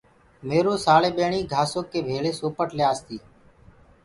ميرو 0.47 0.73
سآݪي 0.85 1.09
ٻيڻ 1.17 1.33
گھآسو 1.51 1.79
ڪي 1.91 1.99
ڀݪي 2.07 2.31
سوپٽ 2.39 2.69
ليآس 2.77 2.99
تي۔ 3.07 3.17